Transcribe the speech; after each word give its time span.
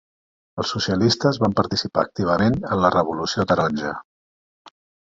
Els 0.63 0.71
socialistes 0.75 1.39
van 1.45 1.53
participar 1.61 2.07
activament 2.09 2.59
en 2.73 2.83
la 2.87 2.93
Revolució 2.99 3.49
Taronja. 3.53 3.97